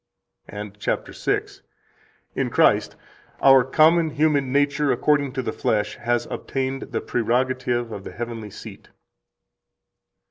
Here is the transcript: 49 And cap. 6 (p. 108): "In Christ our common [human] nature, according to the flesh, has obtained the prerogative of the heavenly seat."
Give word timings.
49 0.49 0.59
And 0.65 0.79
cap. 0.79 1.13
6 1.13 1.59
(p. 1.59 1.63
108): 2.33 2.41
"In 2.41 2.49
Christ 2.49 2.95
our 3.39 3.63
common 3.63 4.09
[human] 4.09 4.51
nature, 4.51 4.91
according 4.91 5.31
to 5.33 5.43
the 5.43 5.53
flesh, 5.53 5.97
has 5.97 6.25
obtained 6.31 6.87
the 6.91 7.01
prerogative 7.01 7.91
of 7.91 8.03
the 8.03 8.11
heavenly 8.11 8.49
seat." 8.49 8.89